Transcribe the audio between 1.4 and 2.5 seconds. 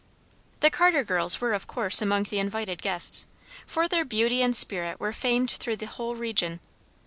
of course among the